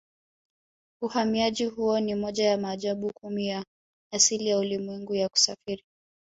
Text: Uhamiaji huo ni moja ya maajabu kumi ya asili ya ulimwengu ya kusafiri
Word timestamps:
Uhamiaji 1.01 1.65
huo 1.65 1.99
ni 1.99 2.15
moja 2.15 2.45
ya 2.45 2.57
maajabu 2.57 3.11
kumi 3.13 3.47
ya 3.47 3.63
asili 4.13 4.47
ya 4.47 4.59
ulimwengu 4.59 5.15
ya 5.15 5.29
kusafiri 5.29 5.83